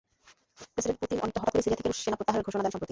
President 0.73 0.99
Putin 1.01 1.17
অনেকটা 1.23 1.41
হঠাৎ 1.41 1.51
করেই 1.53 1.63
সিরিয়া 1.65 1.77
থেকে 1.79 1.89
রুশ 1.89 1.99
সেনা 2.03 2.17
প্রত্যাহারের 2.17 2.45
ঘোষণা 2.47 2.61
দেন 2.63 2.69
সম্প্রতি। 2.71 2.79